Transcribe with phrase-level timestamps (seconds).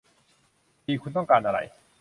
[0.85, 1.59] ดี คุณต้องการอะไร